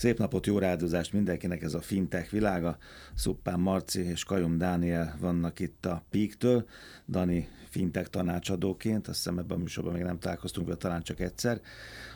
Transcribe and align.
Szép 0.00 0.18
napot, 0.18 0.46
jó 0.46 0.58
rádozást 0.58 1.12
mindenkinek 1.12 1.62
ez 1.62 1.74
a 1.74 1.80
fintech 1.80 2.30
világa. 2.30 2.78
Szuppán 3.14 3.60
Marci 3.60 4.00
és 4.00 4.24
Kajom 4.24 4.58
Dániel 4.58 5.16
vannak 5.20 5.58
itt 5.58 5.86
a 5.86 6.04
Peak-től. 6.10 6.66
Dani 7.08 7.48
fintech 7.70 8.08
tanácsadóként, 8.10 9.08
azt 9.08 9.16
hiszem 9.16 9.38
ebben 9.38 9.56
a 9.56 9.60
műsorban 9.60 9.92
még 9.92 10.02
nem 10.02 10.18
találkoztunk, 10.18 10.66
vagy 10.66 10.76
talán 10.76 11.02
csak 11.02 11.20
egyszer. 11.20 11.60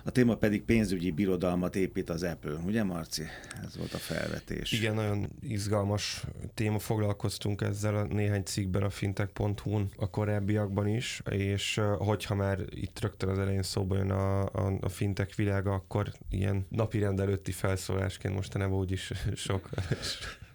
A 0.04 0.10
téma 0.10 0.36
pedig 0.36 0.62
pénzügyi 0.62 1.10
birodalmat 1.10 1.76
épít 1.76 2.10
az 2.10 2.22
Apple, 2.22 2.52
ugye 2.52 2.82
Marci? 2.82 3.22
Ez 3.64 3.76
volt 3.76 3.92
a 3.92 3.98
felvetés. 3.98 4.72
Igen, 4.72 4.94
nagyon 4.94 5.28
izgalmas 5.40 6.24
téma, 6.54 6.78
foglalkoztunk 6.78 7.60
ezzel 7.60 7.96
a 7.96 8.04
néhány 8.04 8.42
cikkben 8.42 8.82
a 8.82 8.90
fintech.hu-n 8.90 9.90
a 9.96 10.10
korábbiakban 10.10 10.86
is, 10.86 11.22
és 11.30 11.80
hogyha 11.98 12.34
már 12.34 12.58
itt 12.70 13.00
rögtön 13.00 13.28
az 13.28 13.38
elején 13.38 13.62
szóba 13.62 13.96
jön 13.96 14.10
a, 14.10 14.42
a, 14.42 14.78
a 14.80 14.88
fintech 14.88 15.36
világa, 15.36 15.72
akkor 15.72 16.12
ilyen 16.30 16.66
napi 16.68 16.98
rendelőtti 16.98 17.52
felszólásként 17.74 18.34
mostanában 18.34 18.78
úgyis 18.78 19.12
sok 19.34 19.68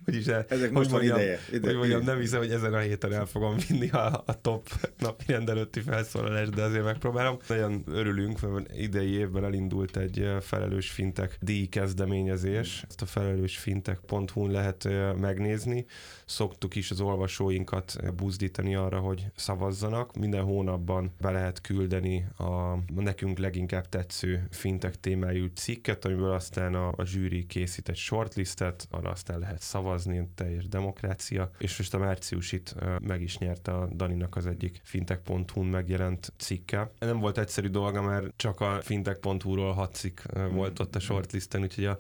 Úgyis 0.10 0.28
el, 0.28 0.46
Ezek 0.50 0.72
most 0.72 0.90
van 0.90 1.04
ideje. 1.04 1.40
Ide, 1.52 1.68
hogy 1.68 1.78
mondjam, 1.78 2.04
nem 2.04 2.20
hiszem, 2.20 2.40
hogy 2.40 2.52
ezen 2.52 2.74
a 2.74 2.80
héten 2.80 3.14
el 3.14 3.26
fogom 3.26 3.56
vinni 3.68 3.90
a, 3.90 4.24
a 4.26 4.42
top 4.42 4.68
napi 4.98 5.24
rendelőtti 5.28 5.80
felszólalást, 5.80 6.56
de 6.56 6.64
azért 6.64 6.84
megpróbálom. 6.84 7.38
Nagyon 7.48 7.84
örülünk, 7.88 8.42
mert 8.42 8.78
idei 8.78 9.12
évben 9.12 9.44
elindult 9.44 9.98
egy 9.98 10.30
felelős 10.42 10.90
fintek 10.90 11.38
díj 11.42 11.66
kezdeményezés. 11.66 12.84
Ezt 12.88 13.02
a 13.02 13.06
felelős 13.06 13.58
fintek.hu-n 13.58 14.52
lehet 14.52 14.88
megnézni. 15.20 15.86
Szoktuk 16.26 16.76
is 16.76 16.92
az 16.92 17.02
olvasóinkat 17.02 18.16
buzdítani 18.16 18.76
arra, 18.76 19.00
hogy 19.00 19.26
szavazzanak. 19.36 20.16
Minden 20.18 20.44
hónapban 20.44 21.14
be 21.22 21.32
lehet 21.32 21.62
küldeni 21.62 22.26
a 22.38 22.78
nekünk 22.96 23.38
leginkább 23.38 23.90
tetsző 23.90 24.48
fintek 24.50 25.00
témájú 25.00 25.46
cikket, 25.56 26.06
amiből 26.06 26.32
aztán 26.32 26.76
a, 26.76 26.92
a 26.96 27.06
zsűri 27.06 27.46
készít 27.46 27.90
egy 27.90 27.96
shortlistet, 27.96 28.88
arra 28.92 29.10
aztán 29.10 29.40
lehet 29.40 29.62
szavazni 29.62 29.99
szavazni, 30.00 30.30
teljes 30.36 30.68
demokrácia, 30.68 31.52
és 31.58 31.78
most 31.78 31.94
a 31.94 31.98
márciusit 31.98 32.76
meg 33.02 33.22
is 33.22 33.38
nyerte 33.38 33.72
a 33.72 33.88
Daninak 33.96 34.36
az 34.36 34.46
egyik 34.46 34.80
fintech.hu-n 34.84 35.66
megjelent 35.66 36.34
cikke. 36.38 36.92
Nem 37.00 37.20
volt 37.20 37.38
egyszerű 37.38 37.68
dolga, 37.68 38.02
mert 38.02 38.34
csak 38.36 38.62
a 38.62 38.80
fintech.hu-ról 38.82 39.74
hat 39.74 39.96
cikk 39.96 40.20
volt 40.52 40.80
ott 40.80 40.96
a 40.96 41.00
shortlisten, 41.00 41.62
úgyhogy 41.62 41.86
a, 41.86 42.00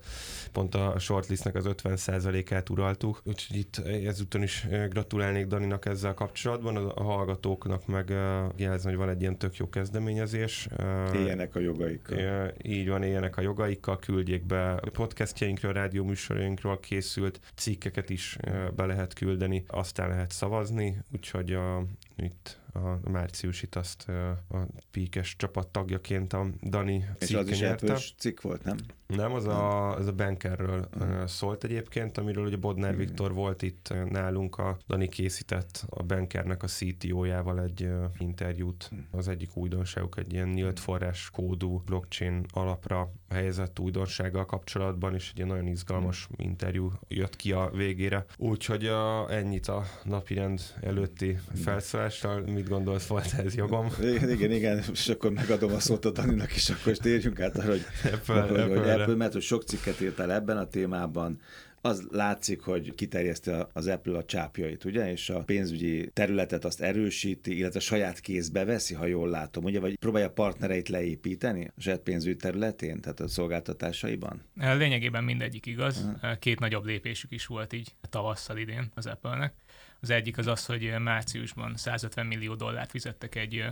pont 0.51 0.75
a 0.75 0.99
shortlistnek 0.99 1.55
az 1.55 1.65
50%-át 1.67 2.69
uraltuk, 2.69 3.21
úgyhogy 3.23 3.57
itt 3.57 3.77
ezúton 4.05 4.43
is 4.43 4.67
gratulálnék 4.89 5.45
Daninak 5.45 5.85
ezzel 5.85 6.13
kapcsolatban, 6.13 6.75
a 6.75 7.03
hallgatóknak 7.03 7.87
meg 7.87 8.09
jelzni, 8.55 8.89
hogy 8.89 8.99
van 8.99 9.09
egy 9.09 9.21
ilyen 9.21 9.37
tök 9.37 9.55
jó 9.55 9.69
kezdeményezés. 9.69 10.67
Éljenek 11.13 11.55
a 11.55 11.59
jogaikkal. 11.59 12.53
Így 12.61 12.87
van, 12.87 13.03
éljenek 13.03 13.37
a 13.37 13.41
jogaikkal, 13.41 13.99
küldjék 13.99 14.45
be 14.45 14.71
a 14.71 14.89
podcastjainkról, 14.91 15.73
rádió 15.73 16.03
műsorainkról 16.03 16.79
készült 16.79 17.39
cikkek 17.55 17.88
cikkeket 17.89 18.09
is 18.09 18.37
be 18.75 18.85
lehet 18.85 19.13
küldeni, 19.13 19.63
aztán 19.67 20.09
lehet 20.09 20.31
szavazni, 20.31 21.01
úgyhogy 21.13 21.53
a, 21.53 21.83
itt 22.15 22.59
a 22.73 23.09
márciusit 23.09 23.75
azt 23.75 24.09
a 24.49 24.65
Píkes 24.91 25.35
csapat 25.35 25.67
tagjaként 25.67 26.33
a 26.33 26.45
Dani 26.61 27.05
És 27.19 27.33
az 27.33 27.47
is 27.47 27.59
nyerte. 27.59 27.97
cikk 28.17 28.41
volt, 28.41 28.63
nem? 28.63 28.77
Nem, 29.15 29.33
az 29.33 29.45
a, 29.45 29.95
az 29.95 30.07
a 30.07 30.11
Bankerről 30.11 30.87
uh-huh. 30.99 31.25
szólt 31.25 31.63
egyébként, 31.63 32.17
amiről 32.17 32.45
ugye 32.45 32.57
Bodnár 32.57 32.91
uh-huh. 32.91 33.05
Viktor 33.05 33.33
volt 33.33 33.61
itt 33.61 33.93
nálunk, 34.09 34.57
a 34.57 34.77
Dani 34.87 35.07
készített 35.07 35.85
a 35.89 36.03
Bankernek 36.03 36.63
a 36.63 36.67
CTO-jával 36.67 37.61
egy 37.61 37.89
interjút. 38.17 38.89
Uh-huh. 38.91 39.07
Az 39.11 39.27
egyik 39.27 39.55
újdonságuk 39.55 40.17
egy 40.17 40.33
ilyen 40.33 40.47
nyílt 40.47 40.79
forrás 40.79 41.29
kódú 41.29 41.81
blockchain 41.85 42.45
alapra 42.51 43.11
helyezett 43.29 43.79
újdonsággal 43.79 44.45
kapcsolatban, 44.45 45.13
és 45.13 45.29
egy 45.29 45.37
ilyen 45.37 45.47
nagyon 45.47 45.67
izgalmas 45.67 46.27
uh-huh. 46.29 46.45
interjú 46.45 46.91
jött 47.07 47.35
ki 47.35 47.51
a 47.51 47.69
végére. 47.73 48.25
Úgyhogy 48.37 48.85
a, 48.85 49.31
ennyit 49.31 49.67
a 49.67 49.83
napirend 50.03 50.61
előtti 50.81 51.37
felszólással. 51.63 52.41
Mit 52.59 52.69
gondolsz, 52.69 53.07
volt 53.07 53.33
ez 53.33 53.55
jogom? 53.55 53.87
Igen, 54.01 54.29
igen, 54.29 54.51
igen, 54.51 54.83
és 54.91 55.09
akkor 55.09 55.31
megadom 55.31 55.73
a 55.73 55.79
szót 55.79 56.05
a 56.05 56.11
Daninak, 56.11 56.55
és 56.55 56.69
akkor 56.69 56.97
térjünk 56.97 57.39
át 57.39 57.57
arra, 57.57 57.69
hogy, 57.69 57.85
Apple, 58.03 58.41
hogy, 58.41 58.59
Apple, 58.59 58.79
hogy 58.79 58.89
Apple, 58.89 59.15
mert 59.15 59.33
hogy 59.33 59.41
sok 59.41 59.63
cikket 59.63 60.01
írtál 60.01 60.31
ebben 60.31 60.57
a 60.57 60.67
témában, 60.67 61.39
az 61.81 62.07
látszik, 62.11 62.61
hogy 62.61 62.95
kiterjeszti 62.95 63.51
az 63.73 63.87
Apple 63.87 64.17
a 64.17 64.25
csápjait, 64.25 64.85
ugye, 64.85 65.11
és 65.11 65.29
a 65.29 65.43
pénzügyi 65.43 66.09
területet 66.13 66.65
azt 66.65 66.81
erősíti, 66.81 67.57
illetve 67.57 67.79
saját 67.79 68.19
kézbe 68.19 68.65
veszi, 68.65 68.93
ha 68.93 69.05
jól 69.05 69.29
látom, 69.29 69.63
ugye, 69.63 69.79
vagy 69.79 69.97
próbálja 69.97 70.29
partnereit 70.29 70.89
leépíteni 70.89 71.71
a 71.75 71.81
saját 71.81 71.99
pénzügyi 71.99 72.35
területén, 72.35 73.01
tehát 73.01 73.19
a 73.19 73.27
szolgáltatásaiban? 73.27 74.41
Lényegében 74.55 75.23
mindegyik 75.23 75.65
igaz. 75.65 76.09
Két 76.39 76.59
nagyobb 76.59 76.85
lépésük 76.85 77.31
is 77.31 77.45
volt 77.45 77.73
így 77.73 77.95
tavasszal 78.09 78.57
idén 78.57 78.91
az 78.95 79.05
Apple-nek. 79.05 79.53
Az 80.01 80.09
egyik 80.09 80.37
az 80.37 80.47
az, 80.47 80.65
hogy 80.65 80.95
márciusban 80.99 81.75
150 81.75 82.25
millió 82.25 82.55
dollárt 82.55 82.91
fizettek 82.91 83.35
egy 83.35 83.65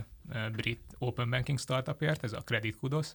brit 0.52 0.80
open 0.98 1.30
banking 1.30 1.58
startupért, 1.58 2.24
ez 2.24 2.32
a 2.32 2.40
Credit 2.40 2.76
Kudos, 2.76 3.10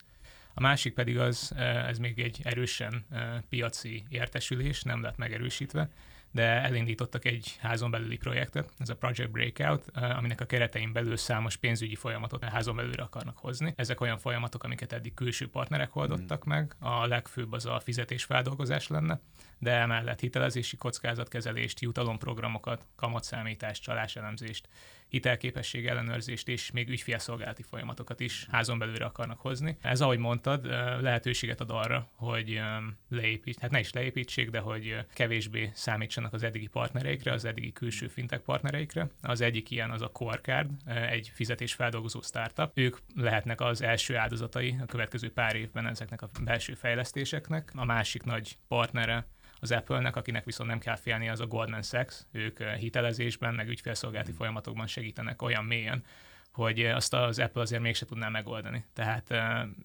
a 0.54 0.62
másik 0.62 0.94
pedig 0.94 1.18
az, 1.18 1.54
ez 1.88 1.98
még 1.98 2.20
egy 2.20 2.40
erősen 2.44 3.06
piaci 3.50 4.04
értesülés, 4.10 4.84
nem 4.84 5.02
lett 5.02 5.18
megerősítve, 5.18 5.90
de 6.34 6.44
elindítottak 6.44 7.26
egy 7.26 7.58
házon 7.60 7.92
belüli 7.92 8.18
projektet, 8.18 8.72
ez 8.78 8.90
a 8.90 8.96
Project 8.96 9.32
Breakout, 9.32 9.86
aminek 9.94 10.42
a 10.42 10.46
keretein 10.46 10.94
belül 10.94 11.18
számos 11.18 11.56
pénzügyi 11.56 11.96
folyamatot 11.96 12.44
házon 12.44 12.76
belülre 12.76 13.04
akarnak 13.04 13.38
hozni. 13.38 13.74
Ezek 13.76 14.02
olyan 14.02 14.18
folyamatok, 14.18 14.64
amiket 14.64 14.94
eddig 14.94 15.14
külső 15.14 15.50
partnerek 15.50 15.96
oldottak 15.96 16.44
hmm. 16.44 16.54
meg, 16.54 16.76
a 16.80 17.06
legfőbb 17.06 17.52
az 17.52 17.66
a 17.66 17.80
fizetésfeldolgozás 17.80 18.88
lenne, 18.88 19.20
de 19.58 19.72
emellett 19.72 20.20
hitelezési 20.20 20.78
kockázatkezelést, 20.78 21.80
jutalomprogramokat, 21.80 22.88
kamatszámítást, 22.96 23.84
csaláselemzést, 23.84 24.68
hitelképesség 25.14 25.88
ellenőrzést 25.88 26.48
és 26.48 26.72
még 26.72 26.90
ügyfélszolgálati 26.90 27.64
folyamatokat 27.64 28.20
is 28.20 28.48
házon 28.52 28.80
belülre 28.80 29.06
akarnak 29.06 29.40
hozni. 29.40 29.78
Ez, 29.82 30.02
ahogy 30.02 30.18
mondtad, 30.18 30.66
lehetőséget 31.02 31.62
ad 31.62 31.70
arra, 31.70 32.10
hogy 32.16 32.62
leépít, 33.10 33.60
hát 33.60 33.72
ne 33.72 33.80
is 33.80 33.94
leépítsék, 33.94 34.50
de 34.50 34.60
hogy 34.60 34.98
kevésbé 35.14 35.72
számítsanak 35.74 36.34
az 36.34 36.44
eddigi 36.44 36.68
partnereikre, 36.68 37.32
az 37.32 37.46
eddigi 37.46 37.72
külső 37.72 38.08
fintech 38.08 38.44
partnereikre. 38.44 39.08
Az 39.22 39.42
egyik 39.42 39.72
ilyen 39.72 39.92
az 39.92 40.02
a 40.02 40.12
CoreCard, 40.12 40.70
egy 40.86 41.32
fizetésfeldolgozó 41.34 42.22
startup. 42.22 42.72
Ők 42.74 42.98
lehetnek 43.16 43.62
az 43.62 43.82
első 43.82 44.18
áldozatai 44.18 44.76
a 44.82 44.86
következő 44.86 45.32
pár 45.32 45.56
évben 45.56 45.88
ezeknek 45.88 46.22
a 46.22 46.30
belső 46.44 46.74
fejlesztéseknek. 46.74 47.72
A 47.76 47.86
másik 47.86 48.24
nagy 48.24 48.58
partnere 48.68 49.28
az 49.64 49.72
Apple-nek, 49.72 50.16
akinek 50.16 50.46
viszont 50.46 50.70
nem 50.70 50.80
kell 50.80 50.96
félni, 50.96 51.30
az 51.30 51.40
a 51.40 51.48
Goldman 51.48 51.82
Sachs, 51.82 52.22
ők 52.32 52.60
eh, 52.60 52.76
hitelezésben, 52.76 53.54
meg 53.54 53.68
ügyfélszolgálati 53.68 54.32
mm. 54.32 54.36
folyamatokban 54.36 54.88
segítenek 54.88 55.42
olyan 55.42 55.66
mélyen, 55.66 56.04
hogy 56.54 56.86
azt 56.86 57.14
az 57.14 57.40
Apple 57.40 57.62
azért 57.62 57.82
mégse 57.82 58.06
tudná 58.06 58.30
megoldani. 58.30 58.86
Tehát 58.94 59.28
uh, 59.30 59.40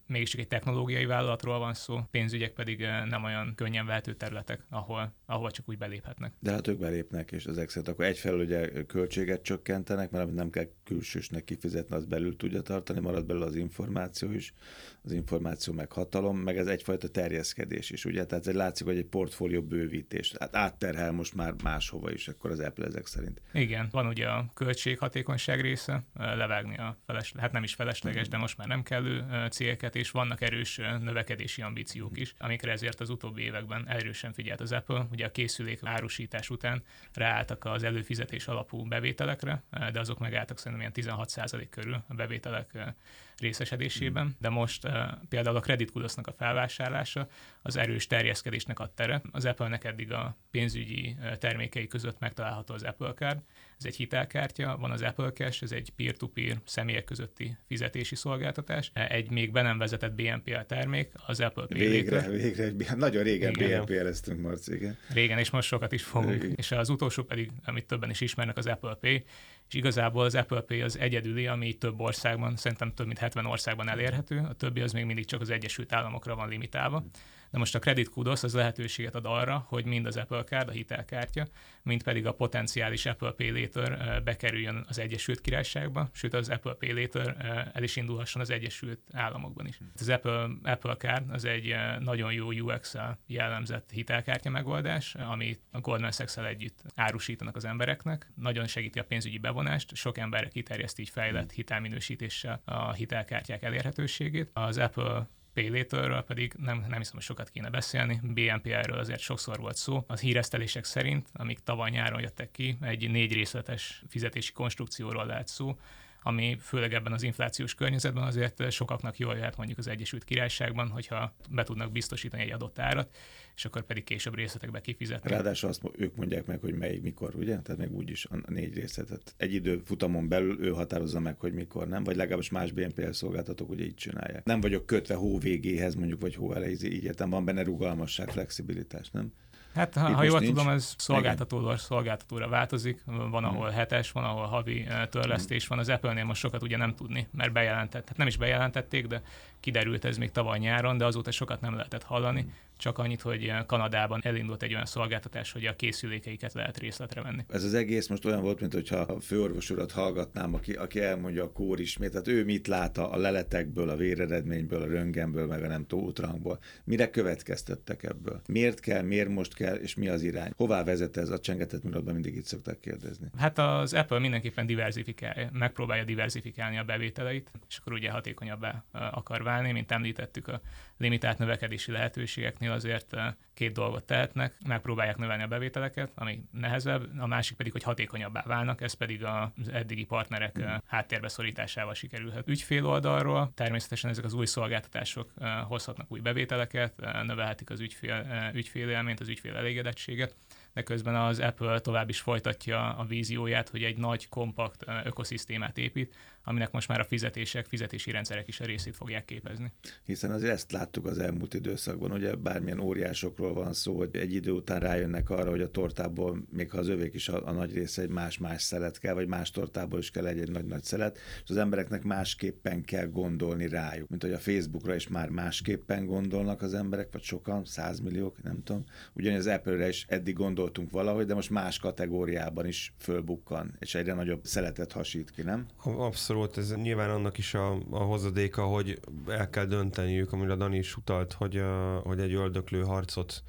mégiscsak 0.06 0.40
egy 0.40 0.48
technológiai 0.48 1.06
vállalatról 1.06 1.58
van 1.58 1.74
szó, 1.74 2.00
pénzügyek 2.10 2.52
pedig 2.52 2.80
uh, 2.80 3.08
nem 3.08 3.24
olyan 3.24 3.52
könnyen 3.54 3.86
vehető 3.86 4.14
területek, 4.14 4.60
ahol, 4.70 5.14
ahol 5.26 5.50
csak 5.50 5.68
úgy 5.68 5.78
beléphetnek. 5.78 6.32
De 6.38 6.50
hát 6.50 6.68
ők 6.68 6.78
belépnek, 6.78 7.32
és 7.32 7.44
ezek 7.44 7.68
szerint 7.68 7.88
akkor 7.88 8.04
egyfelől 8.04 8.40
ugye 8.40 8.84
költséget 8.84 9.42
csökkentenek, 9.42 10.10
mert 10.10 10.34
nem 10.34 10.50
kell 10.50 10.66
külsősnek 10.84 11.44
kifizetni, 11.44 11.96
az 11.96 12.04
belül 12.04 12.36
tudja 12.36 12.62
tartani, 12.62 13.00
marad 13.00 13.26
belül 13.26 13.42
az 13.42 13.54
információ 13.54 14.30
is, 14.30 14.54
az 15.02 15.12
információ 15.12 15.72
meg 15.72 15.92
hatalom, 15.92 16.38
meg 16.38 16.56
ez 16.56 16.66
egyfajta 16.66 17.08
terjeszkedés 17.08 17.90
is, 17.90 18.04
ugye? 18.04 18.24
Tehát 18.24 18.46
ez 18.46 18.54
látszik, 18.54 18.86
hogy 18.86 18.96
egy 18.96 19.06
portfólió 19.06 19.62
bővítés. 19.62 20.34
Hát 20.38 20.56
átterhel 20.56 21.12
most 21.12 21.34
már 21.34 21.54
máshova 21.62 22.10
is, 22.10 22.28
akkor 22.28 22.50
az 22.50 22.60
Apple 22.60 22.86
ezek 22.86 23.06
szerint. 23.06 23.40
Igen, 23.52 23.88
van 23.90 24.06
ugye 24.06 24.26
a 24.26 24.50
költséghatékonyság 24.54 25.60
része, 25.60 26.04
leve 26.14 26.57
vágni 26.62 26.76
a 26.76 26.96
felesleges, 27.06 27.40
hát 27.40 27.52
nem 27.52 27.62
is 27.62 27.74
felesleges, 27.74 28.28
de 28.28 28.36
most 28.36 28.56
már 28.56 28.66
nem 28.66 28.82
kellő 28.82 29.24
céleket, 29.50 29.96
és 29.96 30.10
vannak 30.10 30.40
erős 30.40 30.76
növekedési 30.76 31.62
ambíciók 31.62 32.18
is, 32.18 32.34
amikre 32.38 32.72
ezért 32.72 33.00
az 33.00 33.10
utóbbi 33.10 33.42
években 33.42 33.88
erősen 33.88 34.32
figyelt 34.32 34.60
az 34.60 34.72
Apple. 34.72 35.06
Ugye 35.10 35.26
a 35.26 35.30
készülék 35.30 35.80
árusítás 35.82 36.50
után 36.50 36.82
ráálltak 37.14 37.64
az 37.64 37.82
előfizetés 37.82 38.46
alapú 38.46 38.84
bevételekre, 38.84 39.62
de 39.92 40.00
azok 40.00 40.18
megálltak 40.18 40.58
szerintem 40.58 40.92
ilyen 40.94 41.18
16% 41.18 41.66
körül 41.70 42.02
a 42.08 42.14
bevételek 42.14 42.94
részesedésében, 43.36 44.26
mm. 44.26 44.30
de 44.38 44.48
most 44.48 44.84
uh, 44.84 44.92
például 45.28 45.56
a 45.56 45.60
Credit 45.60 45.90
Kudosznak 45.90 46.26
a 46.26 46.32
felvásárlása 46.32 47.28
az 47.62 47.76
erős 47.76 48.06
terjeszkedésnek 48.06 48.78
ad 48.78 48.90
tere. 48.90 49.22
Az 49.32 49.44
Apple-nek 49.44 49.84
eddig 49.84 50.12
a 50.12 50.36
pénzügyi 50.50 51.16
termékei 51.38 51.86
között 51.86 52.18
megtalálható 52.18 52.74
az 52.74 52.82
Apple 52.82 53.12
Card, 53.12 53.42
ez 53.78 53.84
egy 53.84 53.96
hitelkártya, 53.96 54.76
van 54.80 54.90
az 54.90 55.02
Apple 55.02 55.32
Cash, 55.32 55.62
ez 55.62 55.72
egy 55.72 55.90
peer-to-peer 55.96 56.60
személyek 56.64 57.04
közötti 57.04 57.56
fizetési 57.66 58.14
szolgáltatás, 58.14 58.90
egy 58.92 59.30
még 59.30 59.52
be 59.52 59.62
nem 59.62 59.78
vezetett 59.78 60.12
BNPL 60.12 60.60
termék, 60.66 61.12
az 61.26 61.40
Apple 61.40 61.66
Pay 61.66 61.78
Végre, 61.78 62.28
végre, 62.28 62.94
nagyon 62.96 63.22
régen 63.22 63.52
BNPL-eztünk, 63.52 64.40
Marci, 64.40 64.74
igen. 64.74 64.96
Régen, 65.12 65.38
és 65.38 65.50
most 65.50 65.68
sokat 65.68 65.92
is 65.92 66.02
fogunk. 66.02 66.34
Igen. 66.34 66.52
És 66.56 66.72
az 66.72 66.88
utolsó 66.88 67.22
pedig, 67.22 67.50
amit 67.64 67.86
többen 67.86 68.10
is 68.10 68.20
ismernek, 68.20 68.56
az 68.56 68.66
Apple 68.66 68.94
Pay, 69.00 69.24
és 69.68 69.74
igazából 69.74 70.24
az 70.24 70.34
Apple 70.34 70.60
Pay 70.60 70.80
az 70.80 70.98
egyedüli, 70.98 71.46
ami 71.46 71.72
több 71.72 72.00
országban, 72.00 72.56
szerintem 72.56 72.94
több 72.94 73.06
mint 73.06 73.18
70 73.18 73.46
országban 73.46 73.88
elérhető, 73.88 74.38
a 74.38 74.52
többi 74.52 74.80
az 74.80 74.92
még 74.92 75.04
mindig 75.04 75.24
csak 75.24 75.40
az 75.40 75.50
Egyesült 75.50 75.92
Államokra 75.92 76.34
van 76.34 76.48
limitálva 76.48 77.04
De 77.50 77.58
most 77.58 77.74
a 77.74 77.78
Credit 77.78 78.08
Kudos 78.08 78.42
az 78.42 78.54
lehetőséget 78.54 79.14
ad 79.14 79.24
arra, 79.26 79.64
hogy 79.68 79.84
mind 79.84 80.06
az 80.06 80.16
Apple 80.16 80.44
Card, 80.44 80.68
a 80.68 80.72
hitelkártya, 80.72 81.46
mind 81.82 82.02
pedig 82.02 82.26
a 82.26 82.32
potenciális 82.32 83.06
Apple 83.06 83.30
Pay 83.30 83.50
Later 83.50 84.22
bekerüljön 84.22 84.84
az 84.88 84.98
Egyesült 84.98 85.40
Királyságba, 85.40 86.08
sőt 86.12 86.34
az 86.34 86.48
Apple 86.48 86.72
Pay 86.72 86.92
Later 86.92 87.36
el 87.74 87.82
is 87.82 87.96
indulhasson 87.96 88.42
az 88.42 88.50
Egyesült 88.50 89.00
Államokban 89.12 89.66
is. 89.66 89.78
Az 89.94 90.08
Apple, 90.08 90.48
Apple 90.62 90.96
Card 90.96 91.30
az 91.30 91.44
egy 91.44 91.74
nagyon 92.00 92.32
jó 92.32 92.50
UX-el 92.50 93.18
jellemzett 93.26 93.90
hitelkártya 93.90 94.50
megoldás, 94.50 95.14
amit 95.14 95.60
a 95.72 95.80
Goldman 95.80 96.12
sachs 96.12 96.36
együtt 96.36 96.82
árusítanak 96.94 97.56
az 97.56 97.64
embereknek. 97.64 98.30
Nagyon 98.34 98.66
segíti 98.66 98.98
a 98.98 99.04
pénzügyi 99.04 99.38
bevonást, 99.58 99.94
sok 99.94 100.18
emberre 100.18 100.48
kiterjeszt 100.48 100.98
így 100.98 101.08
fejlett 101.08 101.52
hitelminősítéssel 101.52 102.62
a 102.64 102.92
hitelkártyák 102.92 103.62
elérhetőségét. 103.62 104.50
Az 104.52 104.78
Apple 104.78 105.28
Paylaterről 105.54 106.22
pedig 106.22 106.52
nem, 106.56 106.84
nem 106.88 106.98
hiszem, 106.98 107.14
hogy 107.14 107.22
sokat 107.22 107.50
kéne 107.50 107.70
beszélni. 107.70 108.20
BNPL-ről 108.22 108.98
azért 108.98 109.20
sokszor 109.20 109.58
volt 109.58 109.76
szó. 109.76 110.04
Az 110.06 110.20
híresztelések 110.20 110.84
szerint, 110.84 111.28
amik 111.32 111.58
tavaly 111.58 111.90
nyáron 111.90 112.20
jöttek 112.20 112.50
ki, 112.50 112.78
egy 112.80 113.10
négy 113.10 113.32
részletes 113.32 114.02
fizetési 114.08 114.52
konstrukcióról 114.52 115.26
lehet 115.26 115.48
szó, 115.48 115.78
ami 116.22 116.56
főleg 116.60 116.94
ebben 116.94 117.12
az 117.12 117.22
inflációs 117.22 117.74
környezetben 117.74 118.22
azért 118.22 118.70
sokaknak 118.70 119.18
jól 119.18 119.34
jöhet 119.34 119.56
mondjuk 119.56 119.78
az 119.78 119.86
Egyesült 119.86 120.24
Királyságban, 120.24 120.88
hogyha 120.88 121.34
be 121.50 121.62
tudnak 121.62 121.92
biztosítani 121.92 122.42
egy 122.42 122.52
adott 122.52 122.78
árat, 122.78 123.16
és 123.56 123.64
akkor 123.64 123.82
pedig 123.82 124.04
később 124.04 124.34
részletekbe 124.34 124.80
kifizetni. 124.80 125.30
Ráadásul 125.30 125.68
azt 125.68 125.82
ők 125.96 126.16
mondják 126.16 126.46
meg, 126.46 126.60
hogy 126.60 126.74
melyik 126.74 127.02
mikor, 127.02 127.34
ugye? 127.34 127.58
Tehát 127.58 127.76
meg 127.76 127.92
úgyis 127.92 128.24
a 128.24 128.50
négy 128.50 128.74
részletet. 128.74 129.34
Egy 129.36 129.54
idő 129.54 129.82
futamon 129.84 130.28
belül 130.28 130.64
ő 130.64 130.70
határozza 130.70 131.20
meg, 131.20 131.40
hogy 131.40 131.52
mikor 131.52 131.88
nem, 131.88 132.04
vagy 132.04 132.16
legalábbis 132.16 132.50
más 132.50 132.72
BNPL 132.72 133.10
szolgáltatók 133.10 133.70
ugye 133.70 133.84
így 133.84 133.94
csinálják. 133.94 134.44
Nem 134.44 134.60
vagyok 134.60 134.86
kötve 134.86 135.14
hó 135.14 135.38
végéhez, 135.38 135.94
mondjuk, 135.94 136.20
vagy 136.20 136.34
hó 136.34 136.52
elejéhez, 136.52 136.82
így 136.82 137.04
értem, 137.04 137.30
van 137.30 137.44
benne 137.44 137.62
rugalmasság, 137.62 138.30
flexibilitás, 138.30 139.10
nem? 139.10 139.32
Hát 139.74 139.94
ha, 139.94 140.14
ha 140.14 140.22
jól 140.22 140.38
nincs. 140.38 140.54
tudom, 140.54 140.72
ez 140.72 140.94
szolgáltatóról 140.98 141.76
szolgáltatóra 141.76 142.48
változik. 142.48 143.02
Van, 143.04 143.44
ahol 143.44 143.68
hetes, 143.68 144.12
van, 144.12 144.24
ahol 144.24 144.46
havi 144.46 144.86
törlesztés 145.10 145.66
van. 145.66 145.78
Az 145.78 145.88
Apple-nél 145.88 146.24
most 146.24 146.40
sokat 146.40 146.62
ugye 146.62 146.76
nem 146.76 146.94
tudni, 146.94 147.28
mert 147.30 147.52
bejelentett. 147.52 148.08
Hát 148.08 148.16
nem 148.16 148.26
is 148.26 148.36
bejelentették, 148.36 149.06
de 149.06 149.22
kiderült 149.60 150.04
ez 150.04 150.16
még 150.18 150.30
tavaly 150.30 150.58
nyáron, 150.58 150.98
de 150.98 151.04
azóta 151.04 151.30
sokat 151.30 151.60
nem 151.60 151.74
lehetett 151.74 152.02
hallani. 152.02 152.52
Csak 152.76 152.98
annyit, 152.98 153.20
hogy 153.20 153.52
Kanadában 153.66 154.20
elindult 154.22 154.62
egy 154.62 154.72
olyan 154.72 154.86
szolgáltatás, 154.86 155.52
hogy 155.52 155.64
a 155.64 155.76
készülékeiket 155.76 156.52
lehet 156.52 156.78
részletre 156.78 157.22
venni. 157.22 157.44
Ez 157.48 157.64
az 157.64 157.74
egész 157.74 158.08
most 158.08 158.24
olyan 158.24 158.42
volt, 158.42 158.60
mint 158.60 158.72
hogyha 158.72 158.96
a 158.96 159.20
főorvos 159.20 159.70
urat 159.70 159.92
hallgatnám, 159.92 160.54
aki, 160.54 160.72
aki 160.72 161.00
elmondja 161.00 161.44
a 161.44 161.52
kór 161.52 161.80
ismét, 161.80 162.10
tehát 162.10 162.28
ő 162.28 162.44
mit 162.44 162.66
lát 162.66 162.98
a 162.98 163.16
leletekből, 163.16 163.88
a 163.88 163.96
véreredményből, 163.96 164.82
a 164.82 164.86
röngenből, 164.86 165.46
meg 165.46 165.62
a 165.62 165.66
nem 165.66 165.86
tóutrangból. 165.86 166.58
Mire 166.84 167.10
következtettek 167.10 168.02
ebből? 168.02 168.40
Miért 168.46 168.80
kell, 168.80 169.02
miért 169.02 169.28
most 169.28 169.54
kell, 169.54 169.76
és 169.76 169.94
mi 169.94 170.08
az 170.08 170.22
irány? 170.22 170.50
Hová 170.56 170.84
vezet 170.84 171.16
ez 171.16 171.30
a 171.30 171.38
csengetett 171.38 171.82
mirodban 171.82 172.14
mindig 172.14 172.36
itt 172.36 172.46
szokták 172.46 172.80
kérdezni? 172.80 173.26
Hát 173.38 173.58
az 173.58 173.94
Apple 173.94 174.18
mindenképpen 174.18 174.66
diversifikálja, 174.66 175.48
megpróbálja 175.52 176.04
diversifikálni 176.04 176.78
a 176.78 176.84
bevételeit, 176.84 177.50
és 177.68 177.76
akkor 177.76 177.92
ugye 177.92 178.10
hatékonyabbá 178.10 178.84
akar 178.92 179.42
válni, 179.48 179.72
mint 179.72 179.92
említettük 179.92 180.48
a 180.48 180.60
limitált 180.96 181.38
növekedési 181.38 181.92
lehetőségeknél 181.92 182.72
azért 182.72 183.14
eh, 183.14 183.34
két 183.54 183.72
dolgot 183.72 184.04
tehetnek, 184.04 184.54
megpróbálják 184.66 185.16
növelni 185.16 185.42
a 185.42 185.46
bevételeket, 185.46 186.12
ami 186.14 186.44
nehezebb, 186.52 187.18
a 187.18 187.26
másik 187.26 187.56
pedig, 187.56 187.72
hogy 187.72 187.82
hatékonyabbá 187.82 188.42
válnak, 188.46 188.80
ez 188.80 188.92
pedig 188.92 189.24
az 189.24 189.68
eddigi 189.72 190.04
partnerek 190.04 190.58
mm. 190.60 190.64
háttérbe 190.86 191.28
szorításával 191.28 191.94
sikerülhet. 191.94 192.48
Ügyfél 192.48 192.86
oldalról 192.86 193.52
természetesen 193.54 194.10
ezek 194.10 194.24
az 194.24 194.32
új 194.32 194.46
szolgáltatások 194.46 195.32
eh, 195.38 195.50
hozhatnak 195.66 196.12
új 196.12 196.20
bevételeket, 196.20 196.92
növelhetik 197.22 197.70
az 197.70 197.80
ügyfél, 197.80 198.50
ügyfélélményt, 198.54 199.20
az 199.20 199.28
ügyfél 199.28 199.56
elégedettséget, 199.56 200.34
de 200.72 200.82
közben 200.82 201.14
az 201.14 201.38
Apple 201.40 201.80
tovább 201.80 202.08
is 202.08 202.20
folytatja 202.20 202.96
a 202.96 203.04
vízióját, 203.04 203.68
hogy 203.68 203.82
egy 203.82 203.96
nagy, 203.96 204.28
kompakt 204.28 204.84
ökoszisztémát 205.04 205.78
épít, 205.78 206.14
aminek 206.48 206.70
most 206.70 206.88
már 206.88 207.00
a 207.00 207.04
fizetések, 207.04 207.66
fizetési 207.66 208.10
rendszerek 208.10 208.48
is 208.48 208.60
a 208.60 208.64
részét 208.64 208.96
fogják 208.96 209.24
képezni. 209.24 209.72
Hiszen 210.04 210.30
azért 210.30 210.52
ezt 210.52 210.72
láttuk 210.72 211.06
az 211.06 211.18
elmúlt 211.18 211.54
időszakban, 211.54 212.12
ugye 212.12 212.34
bármilyen 212.34 212.80
óriásokról 212.80 213.54
van 213.54 213.72
szó, 213.72 213.96
hogy 213.96 214.16
egy 214.16 214.34
idő 214.34 214.50
után 214.50 214.80
rájönnek 214.80 215.30
arra, 215.30 215.50
hogy 215.50 215.60
a 215.60 215.70
tortából, 215.70 216.42
még 216.50 216.70
ha 216.70 216.78
az 216.78 216.88
övék 216.88 217.14
is 217.14 217.28
a, 217.28 217.46
a 217.46 217.52
nagy 217.52 217.74
része 217.74 218.02
egy 218.02 218.08
más-más 218.08 218.62
szelet 218.62 218.98
kell, 218.98 219.14
vagy 219.14 219.26
más 219.26 219.50
tortából 219.50 219.98
is 219.98 220.10
kell 220.10 220.26
egy, 220.26 220.38
egy 220.38 220.50
nagy-nagy 220.50 220.82
szelet, 220.82 221.18
és 221.44 221.50
az 221.50 221.56
embereknek 221.56 222.02
másképpen 222.02 222.82
kell 222.82 223.06
gondolni 223.06 223.68
rájuk. 223.68 224.08
Mint 224.08 224.22
hogy 224.22 224.32
a 224.32 224.38
Facebookra 224.38 224.94
is 224.94 225.08
már 225.08 225.28
másképpen 225.28 226.06
gondolnak 226.06 226.62
az 226.62 226.74
emberek, 226.74 227.08
vagy 227.12 227.22
sokan, 227.22 227.64
százmilliók, 227.64 228.42
nem 228.42 228.62
tudom. 228.62 228.84
Ugyanez 229.14 229.46
az 229.46 229.52
Apple-re 229.52 229.88
is 229.88 230.04
eddig 230.08 230.34
gondoltunk 230.34 230.90
valahogy, 230.90 231.26
de 231.26 231.34
most 231.34 231.50
más 231.50 231.78
kategóriában 231.78 232.66
is 232.66 232.94
fölbukkan, 232.98 233.76
és 233.78 233.94
egyre 233.94 234.14
nagyobb 234.14 234.44
szeletet 234.44 234.92
hasít 234.92 235.30
ki, 235.30 235.42
nem? 235.42 235.66
Abszolút 235.84 236.37
volt, 236.38 236.58
ez 236.58 236.74
nyilván 236.74 237.10
annak 237.10 237.38
is 237.38 237.54
a, 237.54 237.78
a 237.90 237.98
hozadéka, 237.98 238.62
hogy 238.62 239.00
el 239.28 239.50
kell 239.50 239.64
dönteniük, 239.64 240.32
amire 240.32 240.54
Dani 240.54 240.78
is 240.78 240.96
utalt, 240.96 241.32
hogy, 241.32 241.56
a, 241.56 241.98
hogy 241.98 242.20
egy 242.20 242.34
öldöklő 242.34 242.82
harcot 242.82 243.42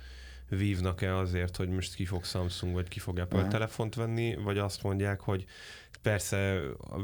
vívnak-e 0.49 1.15
azért, 1.15 1.55
hogy 1.55 1.69
most 1.69 1.95
ki 1.95 2.05
fog 2.05 2.23
Samsung 2.23 2.73
vagy 2.73 2.87
ki 2.87 2.99
fog 2.99 3.19
Apple 3.19 3.39
Aha. 3.39 3.47
telefont 3.47 3.95
venni, 3.95 4.35
vagy 4.35 4.57
azt 4.57 4.83
mondják, 4.83 5.19
hogy 5.19 5.45
persze 6.01 6.59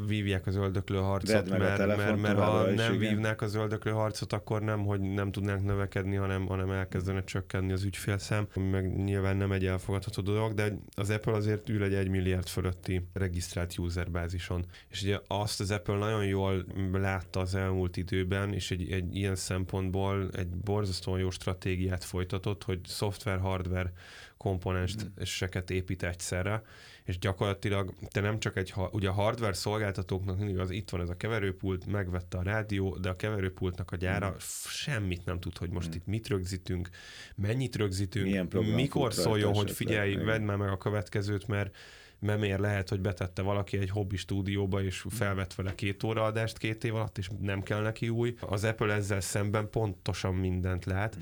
vívják 0.07 0.47
az 0.47 0.55
öldöklő 0.55 0.97
harcot, 0.97 1.49
mert, 1.49 1.77
mert, 1.77 1.97
mert, 1.97 2.21
mert 2.21 2.39
ha 2.39 2.63
nem 2.63 2.93
igen. 2.93 2.97
vívnák 2.97 3.41
az 3.41 3.55
öldöklő 3.55 3.91
harcot, 3.91 4.33
akkor 4.33 4.61
nem, 4.61 4.85
hogy 4.85 4.99
nem 4.99 5.31
tudnánk 5.31 5.63
növekedni, 5.63 6.15
hanem, 6.15 6.47
hanem 6.47 6.71
elkezdene 6.71 7.23
csökkenni 7.23 7.71
az 7.71 7.83
ügyfélszám, 7.83 8.47
meg 8.71 9.03
nyilván 9.03 9.37
nem 9.37 9.51
egy 9.51 9.65
elfogadható 9.65 10.21
dolog, 10.21 10.53
de 10.53 10.77
az 10.95 11.09
Apple 11.09 11.33
azért 11.33 11.69
ül 11.69 11.83
egy 11.83 11.93
1 11.93 12.09
milliárd 12.09 12.47
fölötti 12.47 13.07
regisztrált 13.13 13.77
userbázison. 13.77 14.65
És 14.89 15.01
ugye 15.01 15.19
azt 15.27 15.59
az 15.59 15.71
Apple 15.71 15.97
nagyon 15.97 16.25
jól 16.25 16.65
látta 16.91 17.39
az 17.39 17.55
elmúlt 17.55 17.97
időben, 17.97 18.53
és 18.53 18.71
egy, 18.71 18.91
egy 18.91 19.15
ilyen 19.15 19.35
szempontból 19.35 20.29
egy 20.33 20.47
borzasztóan 20.47 21.19
jó 21.19 21.29
stratégiát 21.29 22.03
folytatott, 22.03 22.63
hogy 22.63 22.79
szoftver-hardware 22.85 23.93
komponenseket 24.37 25.69
épít 25.69 26.03
egyszerre, 26.03 26.63
és 27.03 27.19
gyakorlatilag 27.19 27.93
te 28.11 28.21
nem 28.21 28.39
csak 28.39 28.57
egy, 28.57 28.73
ugye 28.91 29.09
a 29.09 29.11
hardware 29.11 29.53
szolgáltatóknak 29.53 30.37
mindig 30.37 30.59
az 30.59 30.69
itt 30.69 30.89
van 30.89 31.01
ez 31.01 31.09
a 31.09 31.17
keverőpult, 31.17 31.85
megvette 31.85 32.37
a 32.37 32.43
rádió, 32.43 32.97
de 32.97 33.09
a 33.09 33.15
keverőpultnak 33.15 33.91
a 33.91 33.95
gyára 33.95 34.29
mm. 34.29 34.37
semmit 34.67 35.25
nem 35.25 35.39
tud, 35.39 35.57
hogy 35.57 35.69
most 35.69 35.89
mm. 35.89 35.91
itt 35.91 36.05
mit 36.05 36.27
rögzítünk, 36.27 36.89
mennyit 37.35 37.75
rögzítünk, 37.75 38.53
mikor 38.75 39.13
szóljon, 39.13 39.53
hogy 39.53 39.71
figyelj, 39.71 40.15
vedd 40.15 40.41
már 40.41 40.57
meg 40.57 40.69
a 40.69 40.77
következőt, 40.77 41.47
mert 41.47 41.75
memér 42.19 42.59
lehet, 42.59 42.89
hogy 42.89 43.01
betette 43.01 43.41
valaki 43.41 43.77
egy 43.77 43.89
hobby 43.89 44.17
stúdióba, 44.17 44.83
és 44.83 45.05
felvett 45.09 45.53
vele 45.53 45.75
két 45.75 46.03
óra 46.03 46.23
adást 46.23 46.57
két 46.57 46.83
év 46.83 46.95
alatt, 46.95 47.17
és 47.17 47.29
nem 47.39 47.63
kell 47.63 47.81
neki 47.81 48.09
új. 48.09 48.35
Az 48.39 48.63
Apple 48.63 48.93
ezzel 48.93 49.21
szemben 49.21 49.69
pontosan 49.69 50.35
mindent 50.35 50.85
lát. 50.85 51.17
Mm 51.17 51.21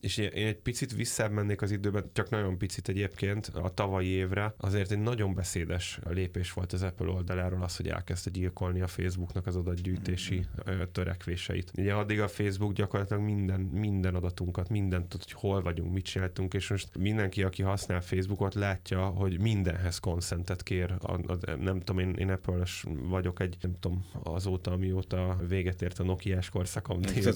és 0.00 0.16
én 0.16 0.46
egy 0.46 0.58
picit 0.58 0.94
visszább 0.94 1.30
mennék 1.30 1.62
az 1.62 1.70
időben, 1.70 2.10
csak 2.12 2.30
nagyon 2.30 2.58
picit 2.58 2.88
egyébként 2.88 3.46
a 3.46 3.74
tavalyi 3.74 4.08
évre, 4.08 4.54
azért 4.56 4.90
egy 4.90 4.98
nagyon 5.00 5.34
beszédes 5.34 5.98
lépés 6.10 6.52
volt 6.52 6.72
az 6.72 6.82
Apple 6.82 7.08
oldaláról 7.08 7.62
az, 7.62 7.76
hogy 7.76 7.88
elkezdte 7.88 8.30
gyilkolni 8.30 8.80
a 8.80 8.86
Facebooknak 8.86 9.46
az 9.46 9.56
adatgyűjtési 9.56 10.46
törekvéseit. 10.92 11.72
Ugye 11.76 11.94
addig 11.94 12.20
a 12.20 12.28
Facebook 12.28 12.72
gyakorlatilag 12.72 13.22
minden, 13.22 13.60
minden 13.60 14.14
adatunkat, 14.14 14.68
mindent 14.68 15.12
hogy 15.12 15.32
hol 15.32 15.62
vagyunk, 15.62 15.92
mit 15.92 16.04
csináltunk, 16.04 16.54
és 16.54 16.70
most 16.70 16.96
mindenki, 16.98 17.42
aki 17.42 17.62
használ 17.62 18.00
Facebookot, 18.00 18.54
látja, 18.54 19.04
hogy 19.06 19.40
mindenhez 19.40 19.98
konszentet 19.98 20.62
kér. 20.62 20.94
A, 21.00 21.12
a, 21.12 21.56
nem 21.60 21.80
tudom, 21.80 21.98
én, 21.98 22.14
én 22.18 22.30
apple 22.30 22.62
vagyok 22.84 23.40
egy, 23.40 23.56
nem 23.60 23.76
tudom, 23.80 24.04
azóta, 24.22 24.70
amióta 24.72 25.36
véget 25.48 25.82
ért 25.82 25.98
a 25.98 26.04
Nokia-s 26.04 26.48
korszakom, 26.48 27.00
10 27.00 27.26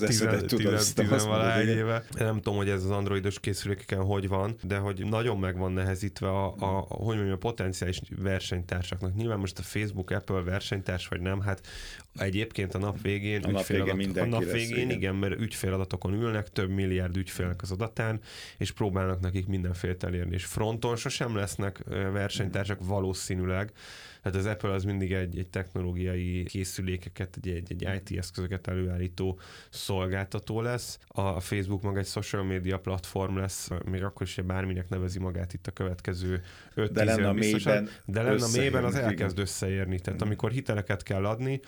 éve. 1.69 2.05
Nem 2.19 2.41
tudom, 2.41 2.52
tudom, 2.53 2.67
hogy 2.67 2.79
ez 2.81 2.85
az 2.85 2.97
androidos 2.97 3.41
készülékeken 3.41 4.05
hogy 4.05 4.29
van, 4.29 4.57
de 4.63 4.77
hogy 4.77 5.05
nagyon 5.05 5.39
meg 5.39 5.59
van 5.59 5.73
nehezítve 5.73 6.29
a, 6.29 6.55
a, 6.59 6.87
a 6.89 6.95
hogy 6.95 7.17
mondjam, 7.17 7.35
a 7.35 7.37
potenciális 7.37 8.01
versenytársaknak. 8.17 9.15
Nyilván 9.15 9.39
most 9.39 9.59
a 9.59 9.63
Facebook, 9.63 10.11
Apple 10.11 10.41
versenytárs 10.41 11.09
vagy 11.09 11.21
nem, 11.21 11.41
hát 11.41 11.67
egyébként 12.15 12.75
a 12.75 12.79
nap 12.79 13.03
végén, 13.03 13.43
a 13.43 13.51
nap 13.51 13.67
végén, 13.67 14.19
a 14.19 14.25
nap 14.25 14.45
végén 14.45 14.77
igen. 14.77 14.91
igen, 14.91 15.15
mert 15.15 15.41
ügyféladatokon 15.41 16.13
ülnek, 16.13 16.49
több 16.49 16.71
milliárd 16.71 17.17
ügyfélnek 17.17 17.63
az 17.63 17.71
adatán, 17.71 18.21
és 18.59 18.73
próbálnak 18.73 19.21
nekik 19.21 19.47
mindenfélt 19.47 20.05
elérni. 20.05 20.35
És 20.35 20.45
fronton 20.45 20.97
sosem 20.97 21.37
lesznek 21.37 21.85
versenytársak 22.13 22.79
valószínűleg, 22.87 23.73
Hát 24.23 24.35
az 24.35 24.47
Apple 24.47 24.73
az 24.73 24.85
mindig 24.85 25.13
egy, 25.13 25.39
egy 25.39 25.49
technológiai 25.49 26.45
készülékeket, 26.45 27.39
egy, 27.43 27.49
egy, 27.49 27.85
egy 27.85 28.03
IT 28.09 28.19
eszközöket 28.19 28.67
előállító 28.67 29.39
szolgáltató 29.71 30.61
lesz. 30.61 30.99
A 31.09 31.41
Facebook 31.41 31.83
maga 31.83 31.99
egy 31.99 32.07
social 32.07 32.45
media 32.45 32.79
platform 32.79 33.37
lesz, 33.37 33.69
még 33.85 34.03
akkor 34.03 34.27
is, 34.27 34.35
hogy 34.35 34.45
bárminek 34.45 34.89
nevezi 34.89 35.19
magát 35.19 35.53
itt 35.53 35.67
a 35.67 35.71
következő 35.71 36.43
5 36.75 36.93
de 36.93 37.05
lenne 37.05 37.29
a 37.29 37.33
mélyben, 37.33 37.89
de 38.05 38.23
lenne 38.23 38.45
a 38.45 38.49
mélyben 38.57 38.85
az 38.85 38.95
elkezd 38.95 39.39
összeérni. 39.39 40.01
Tehát 40.01 40.23
amikor 40.23 40.51
hiteleket 40.51 41.03
kell 41.03 41.27
adni, 41.27 41.61